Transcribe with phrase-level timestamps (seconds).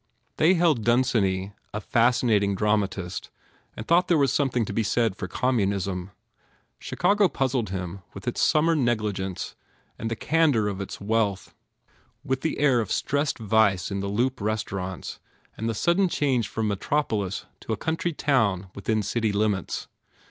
[0.37, 3.29] They held Dunsany a fascinating dram atist
[3.77, 6.09] and thought there was something to be said for communism.
[6.79, 9.55] Chicago puzzled him with its summer negligence
[9.99, 11.53] and the candour of its wealth,
[12.23, 12.71] 157 THE FAIR REWARDS with the
[13.11, 15.19] air of stressed vice in the Loop restau rants
[15.55, 19.87] and the sudden change from metropolis to a country town within the city limits.